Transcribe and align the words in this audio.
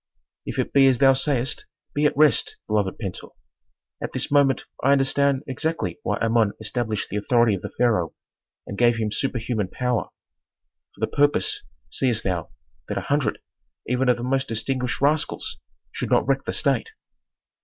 "If 0.47 0.57
it 0.57 0.73
be 0.73 0.87
as 0.87 0.97
thou 0.97 1.13
sayst, 1.13 1.67
be 1.93 2.07
at 2.07 2.17
rest, 2.17 2.57
beloved 2.65 2.97
Pentuer. 2.97 3.33
At 4.01 4.13
this 4.13 4.31
moment 4.31 4.65
I 4.83 4.93
understand 4.93 5.43
exactly 5.45 5.99
why 6.01 6.17
Amon 6.17 6.53
established 6.59 7.09
the 7.09 7.17
authority 7.17 7.53
of 7.53 7.61
the 7.61 7.69
pharaoh 7.69 8.15
and 8.65 8.79
gave 8.79 8.95
him 8.97 9.11
superhuman 9.11 9.67
power. 9.67 10.09
For 10.95 11.01
the 11.01 11.05
purpose, 11.05 11.63
seest 11.91 12.23
thou, 12.23 12.49
that 12.87 12.97
a 12.97 13.01
hundred, 13.01 13.43
even 13.85 14.09
of 14.09 14.17
the 14.17 14.23
most 14.23 14.47
distinguished 14.47 15.01
rascals, 15.01 15.59
should 15.91 16.09
not 16.09 16.27
wreck 16.27 16.45
the 16.45 16.53
state." 16.53 16.93